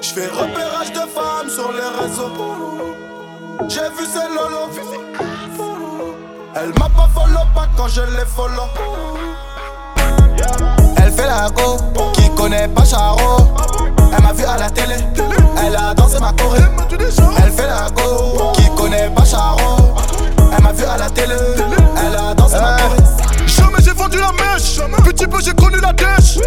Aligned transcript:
Je 0.00 0.08
fais 0.12 0.26
repérage 0.26 0.92
de 0.92 1.00
femmes 1.00 1.48
sur 1.48 1.72
les 1.72 1.88
réseaux. 1.98 2.30
J'ai 3.68 3.88
vu 3.96 4.04
ces 4.04 4.28
lolo. 4.34 4.68
Elle 6.54 6.68
m'a 6.78 6.88
pas 6.90 7.08
follow 7.14 7.44
pas 7.54 7.66
quand 7.76 7.88
je 7.88 8.02
les 8.02 8.26
follow. 8.26 8.68
Elle 10.98 11.12
fait 11.12 11.26
la 11.26 11.48
go, 11.50 11.78
qui 12.12 12.28
connaît 12.34 12.68
pas 12.68 12.84
Charo. 12.84 13.38
Elle 14.14 14.22
m'a 14.22 14.32
vu 14.32 14.44
à 14.44 14.58
la 14.58 14.70
télé, 14.70 14.96
elle 15.66 15.76
a 15.76 15.94
dansé 15.94 16.18
ma 16.20 16.32
choré. 16.32 16.60
Elle 17.42 17.52
fait 17.52 17.66
la 17.66 17.88
go, 17.90 18.52
qui 18.54 18.68
connaît 18.76 19.08
pas 19.08 19.24
Charo. 19.24 19.94
Elle 20.54 20.62
m'a 20.62 20.72
vu 20.72 20.84
à 20.84 20.98
la 20.98 21.08
télé, 21.10 21.34
elle 22.06 22.16
a 22.16 22.34
dansé 22.34 22.56
ma 22.56 22.76
choré. 22.76 22.98
Jamais 23.46 23.82
j'ai 23.82 23.92
vendu 23.92 24.18
la 24.18 24.32
mèche, 24.32 24.80
petit 25.04 25.26
peu 25.26 25.40
j'ai 25.40 25.54
connu 25.54 25.80
la 25.80 25.92
dèche. 25.92 26.38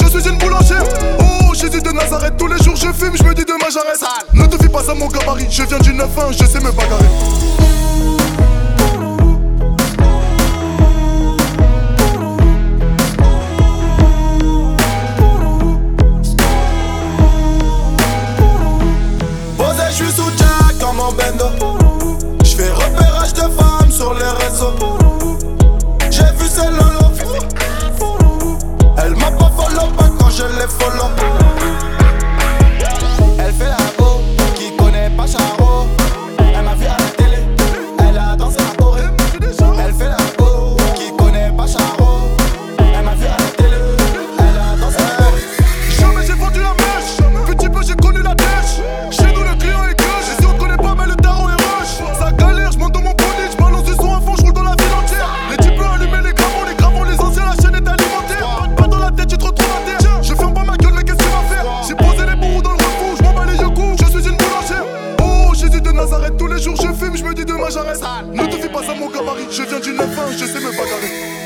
Je 0.00 0.06
suis 0.08 0.28
une 0.28 0.38
boulangère. 0.38 0.84
Oh, 1.20 1.54
Jésus 1.54 1.80
de 1.80 1.90
Nazareth, 1.90 2.36
tous 2.36 2.46
les 2.46 2.58
jours 2.62 2.76
je 2.76 2.92
fume, 2.92 3.16
j'me 3.16 3.34
dis 3.34 3.44
demain 3.44 3.68
j'arrête. 3.72 4.00
Ne 4.32 4.46
te 4.46 4.62
fie 4.62 4.68
pas 4.68 4.90
à 4.90 4.94
mon 4.94 5.08
gabarit, 5.08 5.46
je 5.50 5.62
viens 5.64 5.78
du 5.78 5.92
9-1, 5.92 6.32
je 6.32 6.44
sais 6.44 6.60
me 6.60 6.70
bagarrer. 6.72 7.04
J'arrête. 67.70 68.00
Ne 68.32 68.46
te 68.46 68.56
fie 68.56 68.68
pas 68.68 68.90
à 68.90 68.94
mon 68.94 69.08
gabarit, 69.08 69.46
je 69.50 69.62
viens 69.62 69.80
du 69.80 69.92
9-1, 69.92 70.32
je 70.32 70.44
sais 70.46 70.60
me 70.60 70.70
bagarrer. 70.70 71.40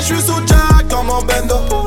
Je 0.00 0.16
suis 0.16 0.24
sous 0.24 0.46
Jack 0.46 0.88
dans 0.88 1.04
mon 1.04 1.22
bendo. 1.22 1.79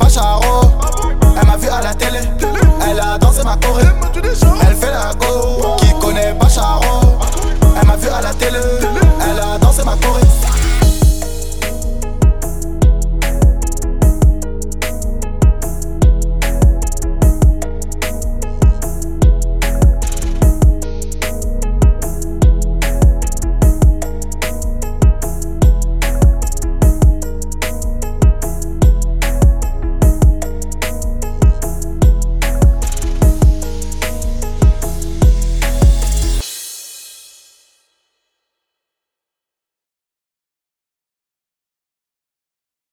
est. 0.00 1.38
Elle 1.40 1.46
m'a 1.46 1.56
vu 1.56 1.68
à 1.68 1.80
la 1.80 1.94
télé, 1.94 2.20
elle 2.88 3.00
a 3.00 3.18
dansé 3.18 3.42
ma 3.42 3.56
choré. 3.56 3.84
Elle 4.14 4.76
fait 4.76 4.90
la 4.90 5.12
go, 5.14 5.76
qui 5.78 5.92
connaît 6.00 6.34
Pascharo? 6.38 7.18
Elle 7.80 7.86
m'a 7.86 7.96
vu 7.96 8.08
à 8.08 8.20
la 8.20 8.34
télé. 8.34 8.58